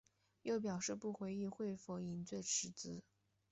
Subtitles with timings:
[0.41, 3.03] 又表示不回应会否引咎辞职。